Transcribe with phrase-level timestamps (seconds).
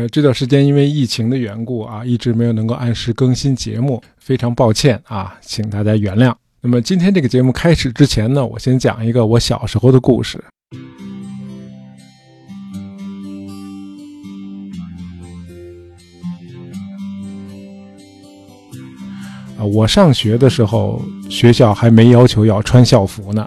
[0.00, 6.34] 呃，这段时间因为疫情的缘故啊，一直没有能够按时更新节目，非常抱歉啊，请大家原谅。
[6.62, 10.42] 那么今天这个节目开始之前呢，我先讲一个我小时候的故事。
[19.58, 23.46] 啊，我上学的时候，学校还没要求要穿校服呢。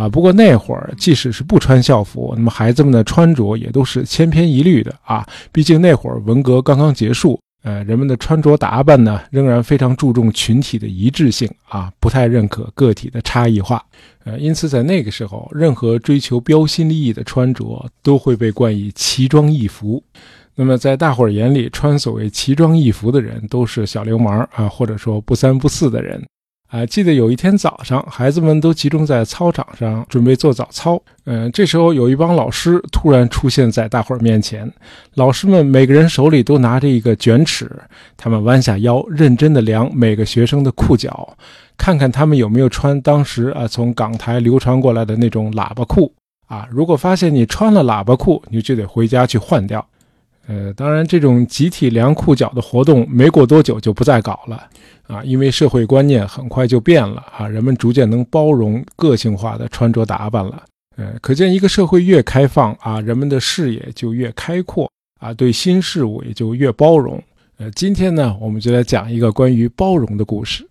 [0.00, 5.28] 啊，不过那会儿即使是不穿校服，那么孩子们的穿着也都是千篇一律的啊。
[5.52, 13.84] 毕竟那会儿文革刚刚结束，呃，人们的穿着打扮呢仍然非常注重群体的一致性啊，不太认可个体的差异化。
[14.24, 20.02] 呃，因此在那个时候，任何追求标新立异的穿着都会被冠以奇装异服。
[20.54, 26.22] 那么在大伙儿眼里，穿所谓奇装异服的人都是小流氓啊，或者说不三不四的人。
[26.70, 31.02] 啊，记得有一天早上，孩子们都集中在操场上准备做早操。
[31.24, 34.72] 嗯，这时候有一帮老师突然出现在大伙儿面前。
[35.14, 37.68] 老师们每个人手里都拿着一个卷尺，
[38.16, 41.36] 他们弯下腰，认真地量每个学生的裤脚，
[41.76, 46.14] 看看他们有没有穿当时啊从港台流传过来的那种喇叭裤。
[46.46, 49.84] 啊，如果发现你穿了喇叭裤，你就得回家去换掉。
[50.50, 54.66] 呃，当然，这种集体量裤脚的活动没过多久就不再搞了，
[55.06, 60.64] 啊，因为社会观念很快就变了啊，人们逐渐能包容个性化的穿着打扮了。
[60.96, 64.90] 呃，可见一个社会越开放啊，人们的视野就越开阔
[65.20, 67.22] 啊，对新事物也就越包容。
[67.58, 70.66] 呃，今天呢，我们就来讲一个关于包容的故事。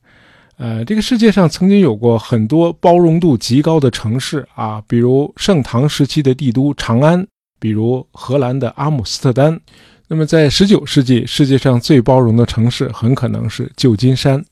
[0.58, 7.26] 呃，这个世界上曾经有过很多包容度极高的城市啊，比如盛唐时期的帝都长安。
[7.60, 9.60] 比如荷兰的阿姆斯特丹，
[10.08, 14.44] 那么在十九世纪，世界上最包容的城市很可能是旧金山。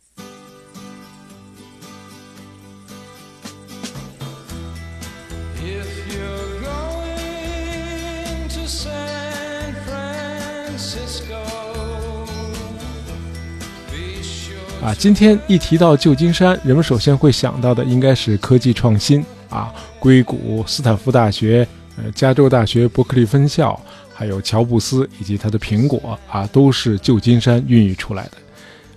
[14.79, 21.67] 啊，今天一提到旧金山，人们首先会想到的应该是科技创新啊，硅谷、斯坦福大学。
[21.97, 23.79] 呃，加州大学伯克利分校，
[24.13, 28.37] 还有乔布斯以及他的苹果啊，都是旧金山孕育出来的。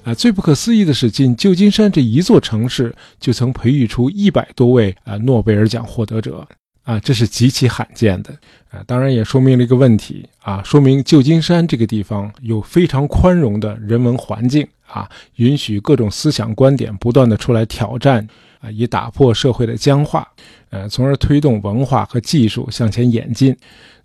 [0.04, 6.46] 啊，最不可思议的是，仅旧金山这一座城市就曾培育出一百多位啊诺贝尔奖获得者
[6.84, 8.30] 啊，这是极其罕见的
[8.70, 8.82] 啊。
[8.86, 18.26] 当然也说明了一个问题啊，说明旧金山这个地方有非常宽容的人文环境啊，允许各种思想观点不断的出来挑战。
[18.60, 20.28] 啊，以打破社会的僵化，
[20.70, 23.56] 呃，从而推动文化和技术向前演进。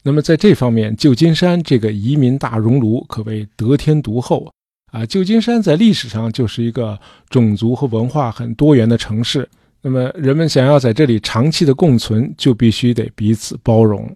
[0.02, 4.52] 那么在这方面，旧金山这个移民大熔炉可谓得天独厚
[4.92, 5.06] 啊。
[5.06, 6.98] 旧金山在历史上就是一个
[7.30, 9.48] 种族和文化很多元的城市。
[9.82, 14.10] 那么人们想要在这里长期的共存，就必须得彼此包容。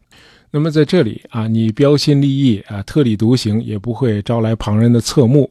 [0.52, 5.50] 那么在这里啊，你标新立异啊，特立独行，也不会招来旁人的侧目。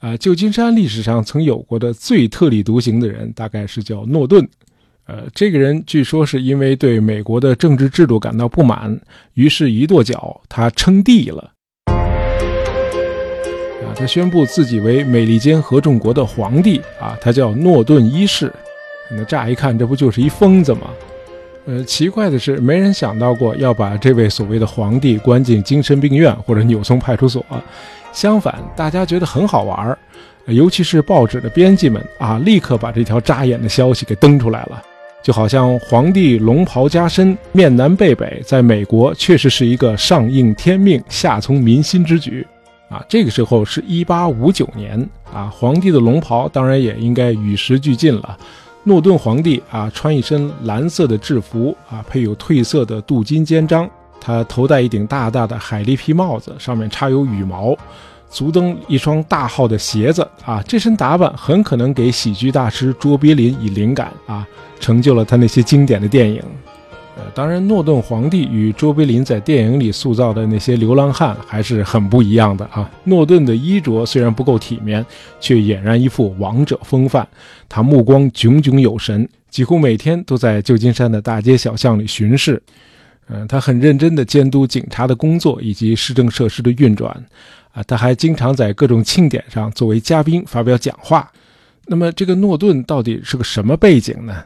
[0.00, 4.46] 啊，旧金山历史上曾有过的最特立独行的人，大概是叫诺顿。
[5.06, 8.96] 呃，这个人据说是因为对美国的政治制度感到不满，
[9.34, 11.50] 于是一跺脚，他称帝了。
[11.86, 16.80] 啊，他宣布自己为美利坚合众国的皇帝。
[17.00, 18.52] 啊，他叫诺顿一世。
[19.10, 20.90] 那乍一看，这不就是一疯子吗？
[21.66, 27.44] 呃，奇怪的是，没人想到过要把这位所谓的皇帝关进精神病院或者扭送派出所。
[28.18, 29.96] 相反，大家觉得很好玩儿，
[30.46, 34.82] 尤其是报纸的编辑们啊，立刻把这条扎眼的消息给登出来了。
[35.22, 42.44] 就好像皇帝龙袍加身、面南背北，在美国确实是一个上应天命、下从民心之举
[42.88, 43.00] 啊。
[43.08, 48.36] 这个时候是一八五九年啊，皇帝的龙袍当然也应该与时俱进了。
[48.82, 53.88] 诺顿皇帝啊，穿一身蓝色的制服啊，配有褪色的镀金肩章。
[54.20, 57.76] 他头戴一顶大大的海狸皮帽子，上面插有羽毛，
[58.30, 60.62] 足蹬一双大号的鞋子啊！
[60.68, 64.46] 这身打扮很可能给喜剧大师卓别林以灵感啊，
[64.78, 66.42] 成就了他那些经典的电影。
[67.16, 72.88] 呃，当然，诺顿皇帝与卓别林在电影里塑造的那些流浪汉还是很不一样的啊！
[73.04, 75.04] 诺顿的衣着虽然不够体面，
[75.40, 77.26] 却俨然一副王者风范。
[77.68, 82.62] 他目光炯炯有神，几乎每天都在旧金山的大街小巷里巡视。
[83.28, 87.12] 嗯，他很认真地监督警察的工作以及市政设施的运转，
[87.72, 91.30] 啊，他还经常在各种庆典上作为嘉宾发表讲话。
[91.86, 94.44] 那么，这个诺顿到底是个什么背景呢？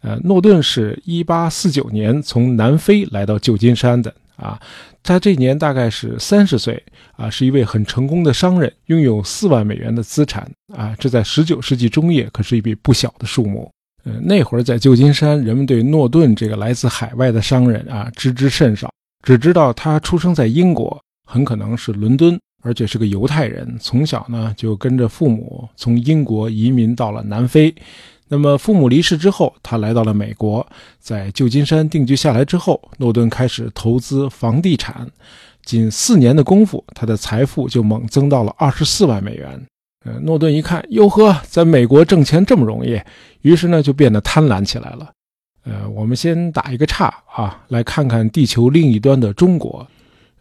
[0.00, 4.60] 呃，诺顿是一八四九年从南非来到旧金山的，啊，
[5.02, 6.82] 他这年大概是三十岁，
[7.16, 13.70] 啊，是一位很成功的商人，拥有四万美元的资产，啊，这在十九世纪中叶可是一笔不小的数目。
[14.04, 18.92] 呃，那会儿在旧金山，人们对诺顿这个来自海外的商人啊知之甚少，
[19.22, 27.74] 只知道他出生在英国很可能是伦敦，而且是个犹太人，从小呢就跟着父母从英国移民到了南非。
[28.28, 30.66] 那么父母离世之后，他来到了美国，
[30.98, 35.06] 在旧金山定居下来之后，诺顿开始投资房地产。
[35.62, 39.62] 仅四年的功夫，他的财富就猛增到了二十四万美元。
[40.04, 43.00] 呃，诺顿一看，哟呵，在美国挣钱这么容易，
[43.40, 45.10] 于是呢就变得贪婪起来了。
[45.64, 49.86] 呃，我们先打一个岔啊，来看看地球另一端的中国。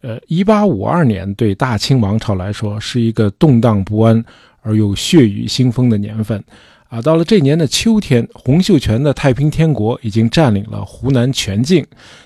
[0.01, 4.21] 呃，一八五二年对大清王朝来说是一个动荡不安
[4.61, 6.43] 而又血雨腥风的年份。
[6.89, 11.85] 啊，到了这年的秋天，洪秀全的太平天国已经占领了湖南全境。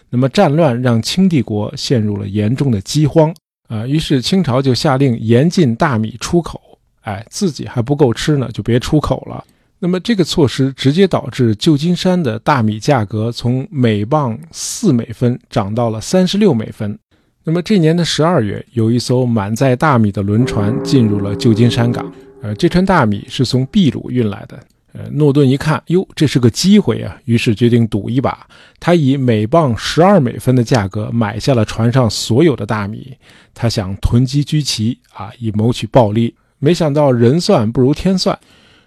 [0.09, 3.31] 那么战乱让清帝国陷入了严重的饥荒
[3.67, 6.59] 啊，于是清朝就下令严禁大米出口。
[7.07, 9.41] 哎，自己还不够吃呢，就别出口了。
[9.79, 16.99] 那么这个措施直接导致旧金山的大米价格从每磅四美分涨到了三十六美分。
[17.45, 22.11] 那么这年的十二月，有一艘满载大米的轮船进入了旧金山港。
[22.41, 24.59] 呃，这船大米是从秘鲁运来的。
[24.91, 28.45] 呃，诺顿一看，哟，这是个机会啊，于是决定赌一把。
[28.81, 33.15] 他以每磅十二美分的价格买下了船上所有的大米，
[33.53, 36.35] 他想囤积居奇啊，以谋取暴利。
[36.59, 38.37] 没想到人算不如天算，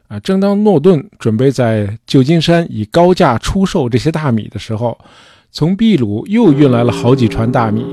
[0.09, 4.99] 啊，正当诺顿准备在旧金山以高价出售这些大米的时候，
[5.53, 7.85] 从秘鲁又运来了好几船大米，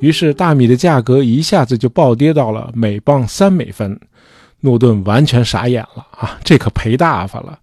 [0.00, 3.98] 于是大米的价格一下子就暴跌到了每磅三美分。
[4.60, 6.36] 诺顿完全傻眼了啊！
[6.42, 7.56] 这可赔大发了，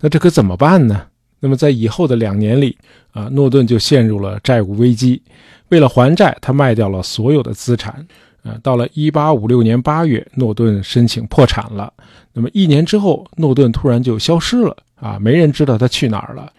[0.00, 1.02] 那这可怎么办呢？
[1.40, 2.74] 那么在以后的两年里
[3.12, 5.20] 啊，诺顿就陷入了债务危机。
[5.68, 8.06] 为了还债，他卖掉了所有的资产。
[8.48, 11.92] 啊，到了1856年8月，诺顿申请破产了。
[12.32, 16.50] 那么一年之后，诺顿突然就消失了啊，没人知道他去哪儿了。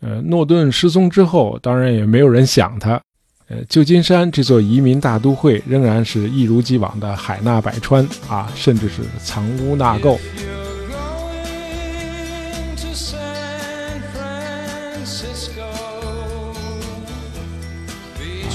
[0.00, 3.00] 呃，诺顿失踪之后，当然也没有人想他。
[3.48, 10.14] 呃，旧金山这座移民大都会仍然是一如既往的海纳百川啊，甚至是藏污纳垢。
[10.14, 10.18] 啊，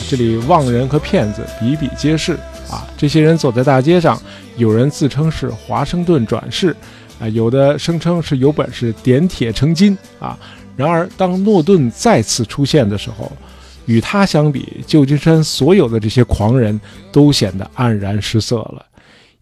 [0.10, 2.38] 这里妄人和骗子比比皆是
[2.72, 2.88] 啊！
[2.98, 4.18] 这些人走在大街上，
[4.56, 6.74] 有人自称是华盛顿转世，
[7.20, 10.40] 啊，有的声称是有本事点铁成金啊。
[10.78, 13.30] 然而，当诺顿再次出现的时候，
[13.86, 16.80] 与他相比，旧金山所有的这些狂人
[17.12, 18.86] 都显得黯然失色了。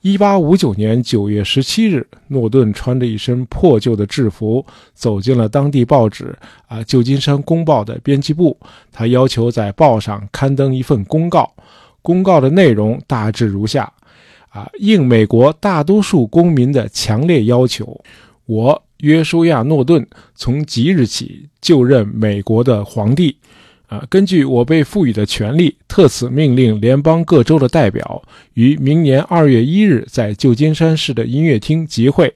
[0.02, 4.66] 一八五九年九月十七日，诺顿穿着一身破旧的制服
[4.96, 6.36] 走进了当地报纸
[6.74, 8.58] 《啊旧金山公报》的编辑部，
[8.92, 11.54] 他要求在报上刊登一份公告。
[12.10, 13.94] 公告的内容大致如下：
[14.50, 18.04] 啊，应美国大多数公民的强烈要求，
[18.48, 20.04] 我约书亚·诺顿
[20.34, 23.38] 从即日起就任美国的皇帝。
[23.86, 28.24] 啊，根据我被赋予的权利，特此命令联邦各州的代表
[28.56, 32.34] 于明年二月一日在旧金山市的音乐厅集会，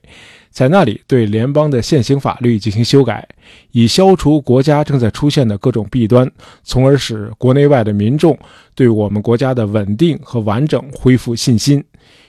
[0.53, 3.27] 在那里对联邦的现行法律进行修改，
[3.71, 6.31] 以消除国家正在出现的各种弊端，
[6.63, 8.37] 从而使国内外的民众
[8.75, 11.83] 对我们国家的稳定和完整恢复信心。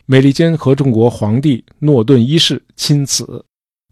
[0.07, 3.45] 美利坚合众国皇帝诺顿一世钦此。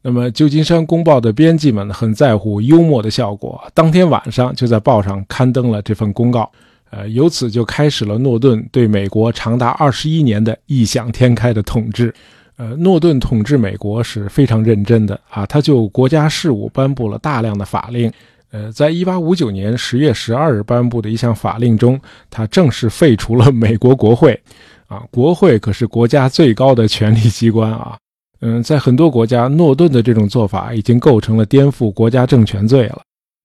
[0.03, 6.51] 那么，旧金山公报的编辑们很在乎幽默的效果，当天晚上就在报上刊登了这份公告。
[6.91, 12.13] 呃，由此就开始了诺顿对美国长达二十一年的异想天开的统治。
[12.57, 18.13] 呃，诺顿统治美国是非常认真的啊，他就国家事务颁布了大量的法令。
[18.51, 24.39] 呃，在一八五九年十月十二日颁布的一项法令中，他正式废除了美国国会。
[24.87, 27.97] 啊，国会可是国家最高的权力机关啊。
[28.43, 33.01] 嗯，在很多国家，诺顿的这种做法已经构成了颠覆国家政权罪了。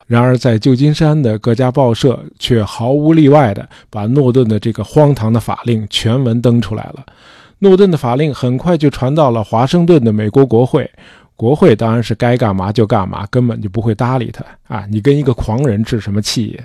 [0.07, 7.05] 然而，在旧金山的各家报社却毫无例外地把诺顿的这个荒唐的法令全文登出来了。
[7.59, 10.89] 诺顿的法令很快就传到了华盛顿的美国国会，
[11.35, 14.85] 国会当然是该干嘛就干嘛，根本就不会搭理他啊！
[14.89, 16.59] 你跟一个狂人置什么气？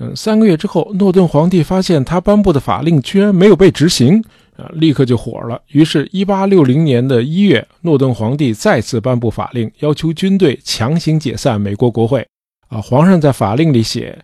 [0.00, 4.22] 嗯，三个月之后，诺顿皇帝发现他颁布的法令居然没有被执行。
[4.56, 5.62] 啊，立刻就火了。
[5.68, 12.26] 于是，1860年的一月，诺顿皇帝再次颁布法令，要求军队强行解散美国国会。
[12.68, 14.18] 啊，皇上在法令里写：，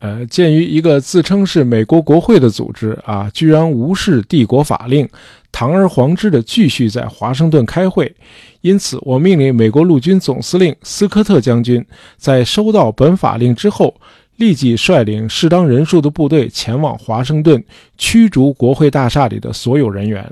[0.00, 5.08] 呃，鉴于一个自称是美国国会的组织啊，居然无视帝国法令，
[5.52, 8.12] 堂而皇之的继续在华盛顿开会，
[8.62, 11.84] 因此，我命令美国陆军总司令斯科特将军
[12.16, 13.94] 在收到本法令之后。
[14.36, 17.62] 立即率领适当人数的部队前往华盛顿，
[17.98, 20.24] 驱逐国会大厦里的所有人员。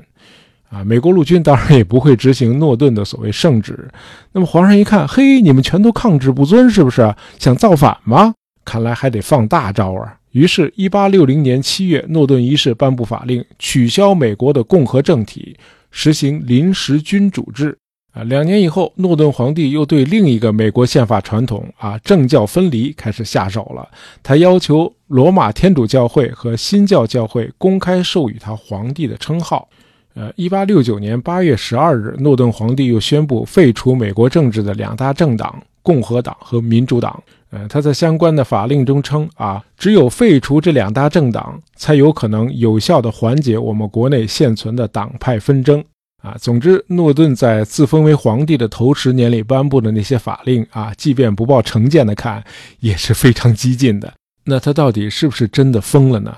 [0.69, 3.87] 啊，美国陆军当然也不会执行诺顿的所谓圣旨。
[4.33, 8.33] 那么皇上一看，嘿，你们全都抗旨不遵，是不是想造反吗？
[8.65, 10.17] 看来还得放大招啊！
[10.31, 15.57] 于是，1860年7月，诺顿一世颁布法令，取消美国的共和政体，
[15.91, 17.77] 实行临时君主制。
[18.13, 23.87] 啊，两年以后，诺顿皇帝又对另一个美国宪法传统啊政教分离开始下手了。
[24.21, 29.69] 他要求罗马天主教会和新教教会公开授予他皇帝的称号。
[30.13, 37.23] 呃，一八六九年八月十二日，诺顿皇帝又宣布废除美国政治的两大政党——共和党和民主党。
[37.51, 45.83] 呃，他在相关的法令中称啊，只有废除这两大政党，才有可能有效地缓解我们国内现存的党派纷争。
[46.23, 52.43] 啊，总之，诺顿在自封为皇帝的头十年里颁布的那些法令啊，即便不抱成见的看，
[52.79, 54.13] 也是非常激进的。
[54.45, 56.37] 那他到底是不是真的疯了呢？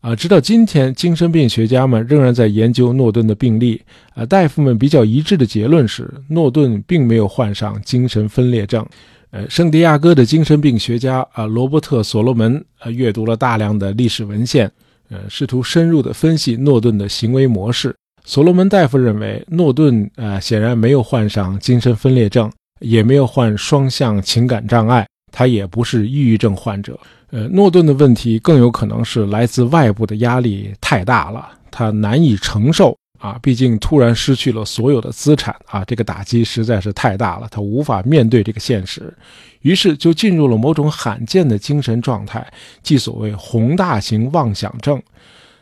[0.00, 3.82] 啊，直到今天，精神病学家们仍然在研究诺顿的病例。
[4.14, 8.84] 啊，大夫们比较一致的结论是，诺顿并没有患上精神分裂症。
[9.30, 14.70] 呃，圣地亚哥的精神病学家啊，罗伯特·所罗门啊，阅读了大量的历史文献，
[15.08, 17.94] 呃，试图深入地分析诺顿的行为模式。
[18.24, 26.98] 所罗门大夫认为，诺顿呃显然没有患上精神分裂症，也没有患双向情感障碍，他也不是抑郁症患者。
[27.30, 33.38] 呃，诺顿的问题更有可能是来自外部的压力太大了，他难以承受啊！
[33.42, 39.12] 毕竟突然失去了所有的资产啊，这个打击实在是太大了，他无法面对这个现实，
[39.60, 42.44] 于是就进入了某种罕见的精神状态，
[42.82, 45.00] 即所谓宏大型妄想症。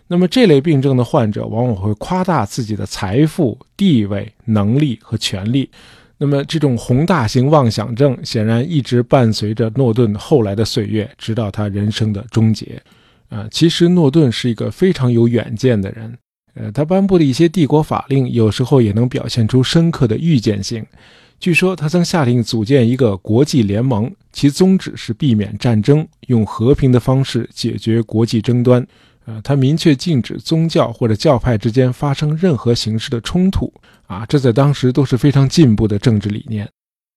[0.06, 5.68] 那么这类病症的患者往往会夸大自己的财富、地位、能力和权利。
[6.16, 12.80] 那么这种宏大型妄想症显然一直伴随着诺顿后来的岁月，直到他人生的终结。
[13.28, 16.16] 啊，其实诺顿是一个非常有远见的人。
[16.60, 20.84] 呃，他颁布的一些帝国法令有时候也能表现出深刻的预见性。
[21.38, 28.84] 据说他曾下令组建一个国际联盟，其宗旨是避免战争，用和平的方式解决国际争端。
[29.24, 33.72] 呃，他明确禁止宗教或者教派之间发生任何形式的冲突
[34.08, 36.68] 啊，这在当时都是非常进步的政治理念。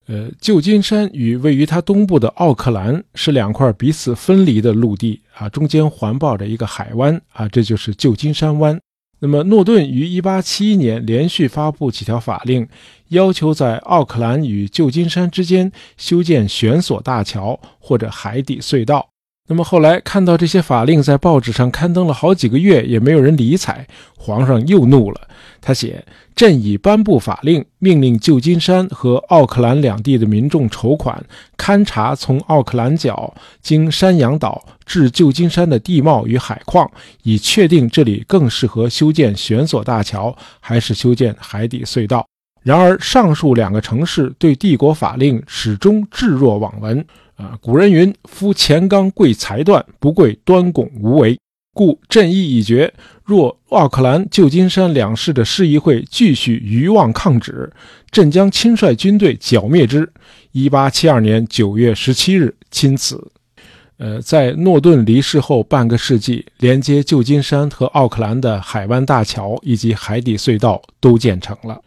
[0.05, 8.79] 呃，旧金山与位于它东部的奥克兰是两块彼此分离的陆地啊，中间环抱着一个海湾啊，这就是旧金山湾。
[9.23, 12.67] 那么，诺顿于1871年连续发布几条法令，
[13.09, 19.10] 要求在奥克兰与旧金山之间修建悬索大桥或者海底隧道。
[19.51, 23.85] 那么后来看到这些法令在报纸上刊登了好几个月，也没有人理睬，
[24.17, 25.19] 皇上又怒了。
[25.59, 31.21] 他写：“朕已颁布法令，命令旧金山和奥克兰两地的民众筹款，
[31.57, 36.89] 勘察从奥克兰角经山羊岛至旧金山的地貌与海况，
[37.23, 42.25] 以确定这里更适合修建悬索大桥，还是修建海底隧道。
[42.63, 47.05] 然而，上述两个城市对帝国法令始终置若罔闻。”
[47.41, 51.35] 啊，古人云：“夫钱刚贵才断，不贵端拱无为。”
[51.73, 52.93] 故朕意已决。
[53.23, 57.71] 若奥克兰、旧金山两市的市议会继续愚妄抗旨，
[58.11, 60.11] 朕将亲率军队剿灭之。
[60.51, 63.31] 一八七二年九月十七日，钦此。
[63.97, 71.81] 呃，在诺顿离世后半个世纪，连接旧金山和奥克兰的海湾大桥以及海底隧道都建成了。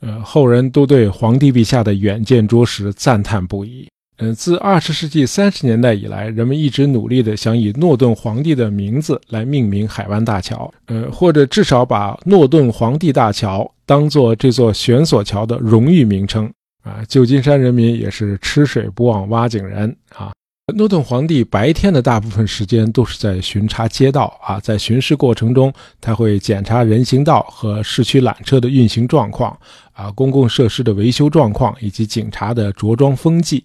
[0.00, 3.88] 呃，后人都对皇帝陛下的远见卓识赞叹不已。
[4.20, 17.00] 嗯，自二十世纪三十年代以来，人们一直努力的想以诺顿皇帝的名字来命名海湾大桥，呃，或者至少把诺顿皇帝大桥当做这座悬索桥的荣誉名称啊。
[17.06, 20.32] 旧金山人民也是吃水不忘挖井人啊。
[20.74, 29.56] 诺顿皇帝白天的大部分时间都是在巡查街道啊，在巡视过程中，他会检查人行道和市区缆车的运行状况
[29.92, 33.62] 啊，公共设施的维修状况以及警察的着装风纪。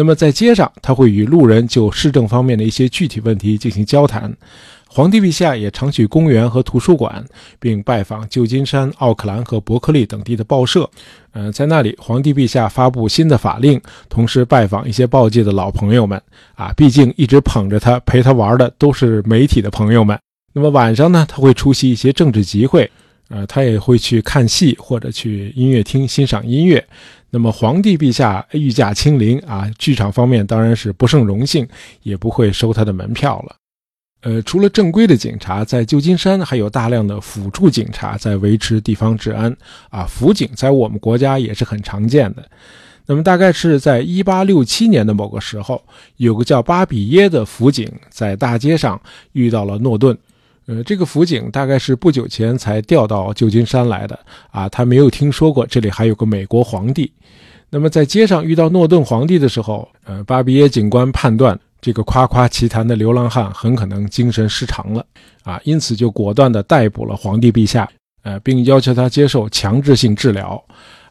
[0.00, 4.34] 那么在街上，他会与路人就市政方面的一些具体问题进行交谈。
[4.88, 7.22] 皇帝陛下也常去公园和图书馆，
[7.58, 10.88] 并拜访旧金山、奥克兰和伯克利等地的报社。
[11.32, 13.78] 呃，在那里，皇帝陛下发布新的法令，
[14.08, 16.18] 同时拜访一些报界的老朋友们。
[16.54, 20.18] 啊，毕竟一直捧着他、陪他玩的都是媒体的朋友们。
[20.54, 22.90] 那么晚上呢，他会出席一些政治集会。
[23.30, 26.84] 呃，他也会去看戏或者去音乐厅欣赏音乐。
[27.30, 31.66] 那么皇帝陛下御驾亲临啊，剧场方面当然是不胜荣幸，
[32.02, 33.54] 也不会收他的门票了。
[34.22, 39.56] 呃，除了正规的警察，在旧金山还有大量的辅助警察在维持地方治安
[39.90, 40.04] 啊。
[40.04, 42.44] 辅警在我们国家也是很常见的。
[43.06, 45.82] 那么大概是在一八六七年的某个时候，
[46.16, 49.00] 有个叫巴比耶的辅警在大街上
[49.32, 50.18] 遇到了诺顿。
[50.66, 54.18] 呃，这个辅警大概是不久前才调到旧金山来的
[54.50, 57.12] 啊，他没有听说过这里还有个美国皇帝。
[57.70, 65.04] 那么在街上遇到诺顿皇帝的时候，呃，巴比耶警官判断这个夸夸其谈的流浪汉很可能精神失常了
[65.42, 67.88] 啊，因此就果断地逮捕了皇帝陛下，
[68.22, 70.62] 呃，并要求他接受强制性治疗。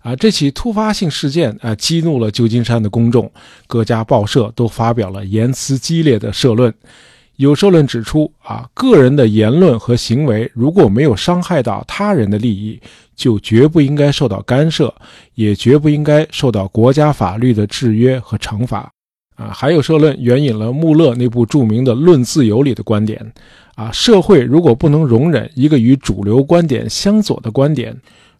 [0.01, 3.29] 啊，这起突发性事件啊，激怒了旧金山的公众，
[3.68, 6.74] 各家报社都发表了言辞激烈的社论。
[7.39, 12.77] 有社论指出，啊，个人的言论和行为如果没有伤害到他人的利益，
[13.15, 14.93] 就绝不应该受到干涉，
[15.36, 18.91] 也绝不应该受到国家法律的制约和惩罚。
[19.38, 23.31] 啊，还有社论援引了穆勒那部著名的《论自由》里的观点，
[23.75, 27.96] 啊，社会如果不能容忍一个与主流观点相左的观点，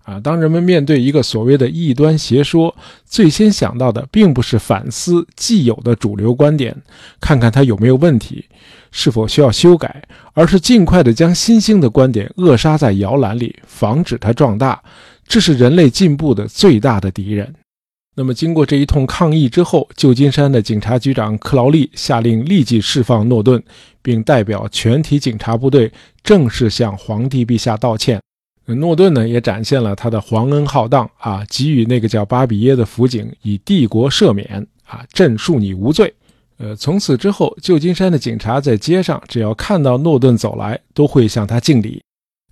[0.10, 2.75] 啊，当人们面对一个所谓的异端邪说，
[3.06, 6.75] 最先想到的并不是反思既有的主流观点，
[7.22, 8.44] 看看它有没有问题，
[8.89, 14.82] 是否需要修改，而是尽快的将新兴的观点扼杀在摇篮里，防止它壮大。
[15.28, 17.54] 这是人类进步的最大的敌人。
[18.16, 23.62] 那么，经过这一通抗议之后，旧金山的警察局长克劳利下令立即释放诺顿，
[24.01, 25.92] 并代表全体警察部队
[26.24, 28.20] 正式向皇帝陛下道歉。
[28.76, 36.14] 诺顿呢，也展现了他的皇恩浩荡啊，给予那个叫巴比耶的辅警以帝国赦免啊，朕恕你无罪。
[36.58, 42.02] 呃，从此之后，旧金山的警察在街上只要看到诺顿走来，都会向他敬礼。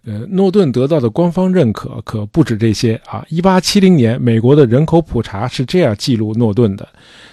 [0.05, 3.25] 呃，诺顿得到的官方认可可不止这些啊！
[3.27, 6.87] 一八七零年，美国的人口普查是这样记录诺顿的：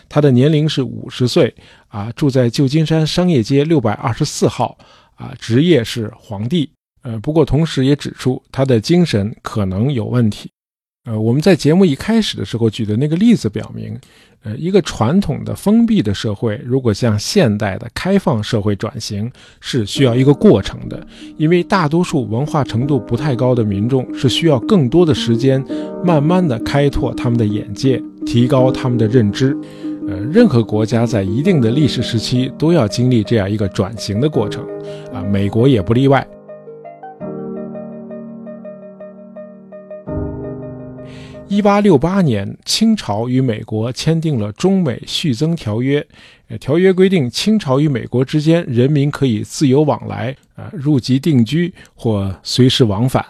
[0.08, 1.54] 他的年龄是五十岁
[1.86, 4.76] 啊，住在旧金山商业街六百二十四号
[5.14, 6.68] 啊，职业是皇帝。
[7.04, 10.50] 呃，不过同时也指出他的精神可能有问题。
[11.04, 13.96] 呃，我们在节目一开始的时候举的那个例子表明。
[14.42, 21.06] 呃，一个传统的封闭的社会，如果向现代的开放社会转型，是需要一个过程的。
[21.38, 25.64] 因为大多数文化程度不太高的民众，是需要更多的时间，
[26.04, 29.56] 慢慢的开拓他们的眼界，提高他们的认知。
[30.06, 34.62] 呃，任何国家在一定的历史时期都要经历这样一个转型的过程，
[35.10, 36.26] 啊，美国也不例外。
[41.54, 46.04] 一八六八年，清朝与美国签订了中美续增条约。
[46.58, 53.24] 条约规定，清朝与美国之间人民可以自由往来，啊，入籍定居或随时往返。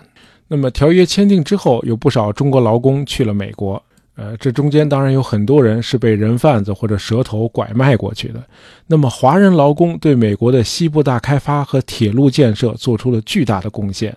[0.49, 3.83] 那么，条约签订之后，有不少中国劳工去了美国。
[4.16, 8.42] 呃，这中间当然有很多人是被人贩子或者蛇头拐卖过去的。
[8.87, 14.16] 那么，华人劳工对美国的西部大开发和铁路建设做出了巨大的贡献。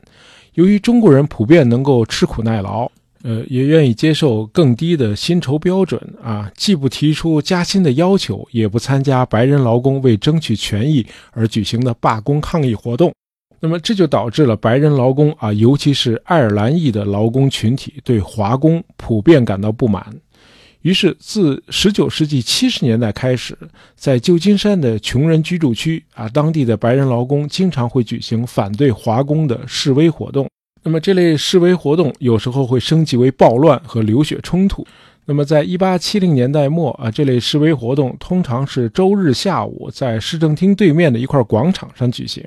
[0.53, 2.89] 由于中国人普遍能够吃苦耐劳。
[3.27, 13.13] 呃，也愿意接受更低的薪酬标准啊，既不提出加薪的要求，也不参加白人劳工为争取权益而举行的罢工抗议活动。
[13.59, 20.05] 那么，这就导致了白人劳工啊，尤其是爱尔兰裔的劳工群体对华工普遍感到不满。
[20.83, 23.57] 于是，自19世纪70年代开始，
[23.97, 30.47] 在旧金山的穷人居住区啊，当地的白人劳工经常会举行反对华工的示威活动。
[30.87, 34.87] 那么这类示威活动有时候会升级为暴乱和流血冲突。
[35.25, 42.41] 那么在1870年代末啊，这类示威活动通常是周日下午在市政厅对面的一块广场上举行。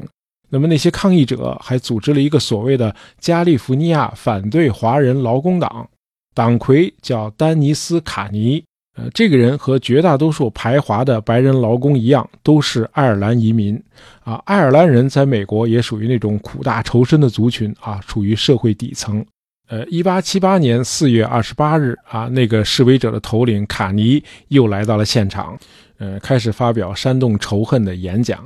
[0.49, 5.87] 那么那些抗议者还组织了一个所谓的加利福尼亚反对华人劳工党，
[6.35, 8.65] 党魁叫丹尼斯·卡尼。
[8.97, 13.81] 呃，这个人和绝大多数排华的白人劳工一样，都是爱尔兰移民。
[14.25, 19.25] 啊，爱尔兰人在美国也属于那种苦大仇深的族群啊，处于社会底层。
[19.69, 25.57] 呃，一八七八年四月二十八日啊，那个示威者的头领卡尼又来到了现场。
[26.01, 28.43] 呃，开始发表煽动仇恨的演讲。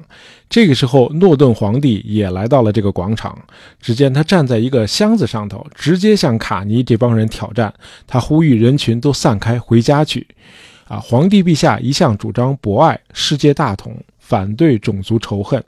[0.51, 3.39] 这个时候，诺顿皇帝也来到了这个广场。
[3.81, 7.73] 只见他站在一个箱子上头，直接向卡尼这帮人挑战。
[8.09, 10.27] 他呼吁人群都散开，回家去。
[10.89, 15.63] 啊，皇帝陛下一向主张博爱、世界大同，反对种族仇恨。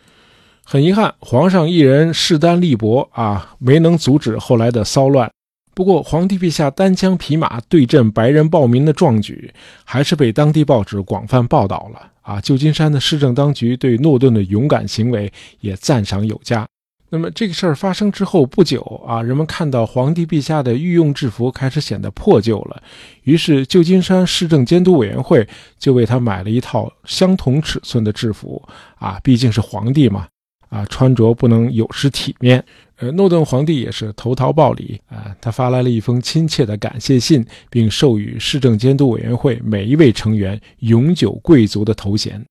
[0.65, 5.31] 很遗憾，皇上一人势单力薄啊，没能阻止后来的骚乱。
[5.77, 9.53] 不过，皇帝陛下单枪匹马对阵白人暴民的壮举，
[9.85, 12.11] 还是被当地报纸广泛报道了。
[12.23, 16.67] 啊，旧金山的市政当局对诺顿的勇敢行为也赞赏有加。
[17.11, 22.83] 那么，这个事儿发生之后不久，啊，人们看到皇帝陛下的御用制服开始显得破旧了，
[23.25, 25.47] 于是旧金山市政监督委员会
[25.79, 28.67] 就为他买了一套相同尺寸的制服。
[28.95, 30.27] 啊，毕竟是皇帝嘛，
[30.69, 32.65] 啊，穿着不能有失体面。
[32.99, 42.43] 呃，诺顿皇帝也是投桃报李啊，他发来了一封亲切的感谢信，并授予市政监督委员会每一位成员永久贵族的头衔。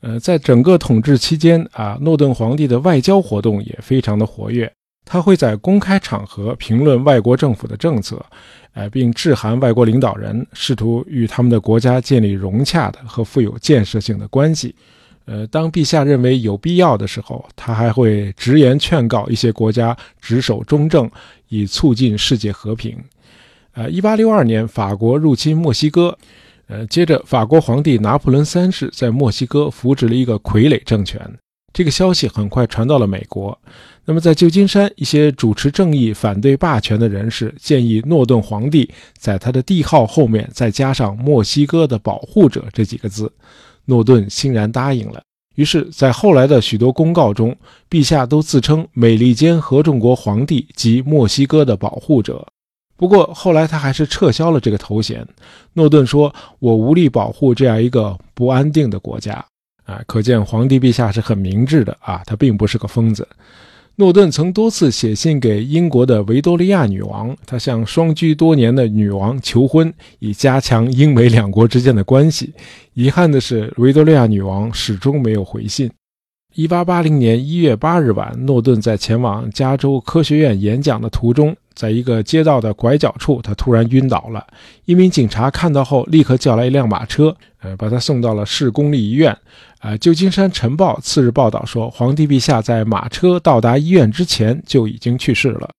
[0.00, 4.72] 呃，在整个统治期间啊，诺顿皇帝的外交活动也非常的活跃，
[5.04, 8.24] 他会在公开场合评论外国政府的政策，
[8.72, 14.74] 呃，并致函外国领导人，试图与他们的国家建立融洽的和富有建设性的关系。
[15.30, 21.08] 呃，当陛下认为有必要的时候，他还会直言劝告一些国家执守中正，
[21.46, 22.98] 以促进世界和平。
[23.74, 26.18] 呃，一八六二年，法国入侵墨西哥，
[26.66, 31.20] 呃，接着法国皇帝拿破仑三世在墨西哥扶植了一个傀儡政权。
[31.72, 33.56] 这个消息很快传到了美国。
[34.04, 43.32] 那么，在旧金山，一些主持正义、反对霸权的人士建议诺顿皇帝在他的帝号后面再加上“墨西哥的保护者”这几个字。
[43.90, 45.20] 诺顿欣然答应了。
[45.56, 47.54] 于是，在后来的许多公告中，
[47.90, 52.46] 陛下都自称美利坚合众国皇帝及墨西哥的保护者。
[52.96, 55.26] 不过，后来他还是撤销了这个头衔。
[55.72, 59.44] 诺顿说：“我无力保护这样一个不安定的国家。”
[59.84, 63.26] 啊，可见皇帝陛下是很明智的啊，他并不是个疯子。
[64.00, 72.54] 诺顿曾多次写信给英国的维多利亚女王，他向双居多年的女王求婚，以加强英美两国之间的关系。
[72.94, 75.90] 遗憾的是，维多利亚女王始终没有回信。
[76.56, 84.46] 1880年1月8日晚，诺顿在前往加州科学院演讲的途中，在一个街道的拐角处，他突然晕倒了。
[84.84, 89.34] 一名警察看到后，立刻叫来一辆马车，呃，把他送到了市公立医院。
[89.78, 95.70] 啊，旧金山晨报次日报道说，皇帝陛下在马车到达医院之前就已经去世了。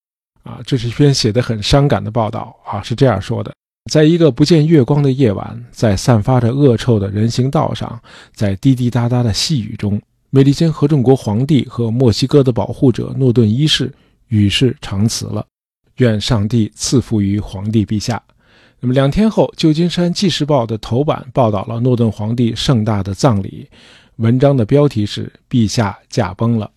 [0.42, 3.54] 啊，这是一篇写得很伤感的报道啊，是这样说的：
[3.92, 8.02] 在一个不见月光的夜晚，在散发着恶臭的人行道上，
[8.34, 13.94] 在滴滴答答的细雨中，美利坚合众国皇帝和墨西哥的保护者诺顿一世
[14.30, 15.46] 与世长辞了。
[16.02, 18.22] 愿上帝赐福于皇帝陛下。
[18.80, 23.68] 那么两天后，《旧金山纪事报》的头版报道了诺顿皇帝盛大的葬礼，
[24.16, 26.70] 文章的标题是“陛下驾崩了”。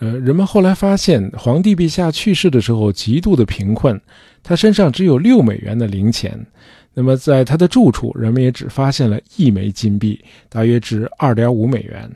[0.00, 4.00] 呃，人们后来发现，皇帝陛下去世的时候极度的贫困，
[4.42, 6.46] 他身上只有六美元的零钱。
[6.94, 12.10] 那么在他的住处，人们也只发现了一枚金币，大约值二点五美元。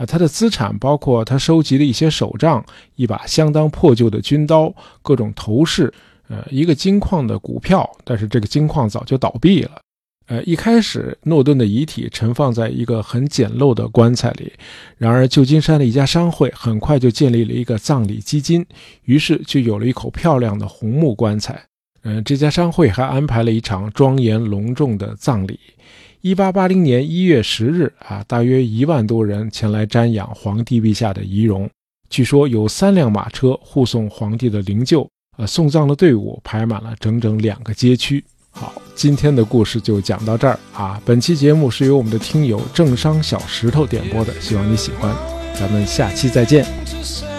[0.00, 2.64] 啊，他的资产包括他收集的一些手杖、
[2.96, 5.92] 一把相当破旧的军刀、各种头饰。
[6.28, 9.72] 呃，一个金矿的股票，但是这个金矿早就倒闭了。
[10.28, 14.52] 呃，一开始诺顿的遗体盛放在一个很简陋的棺材里，
[14.96, 18.64] 然而旧金山的一家商会很快就建立了一个葬礼基金，
[19.02, 21.60] 于是就有了一口漂亮的红木棺材。
[22.04, 25.58] 嗯，这家商会还安排了一场庄严隆重的葬礼。
[26.22, 31.68] 一八八零年一月十日啊，大约一万多人前来瞻仰皇帝陛下的遗容，
[32.10, 35.08] 据说有三辆马车护送皇帝的灵柩。
[35.38, 38.22] 呃，送葬的队伍排满了整整两个街区。
[38.50, 41.00] 好，今天的故事就讲到这儿啊。
[41.06, 45.14] 本期节目是由我们的听友正商小石头点播的，希望你喜欢。
[45.54, 47.29] 咱们下期再见。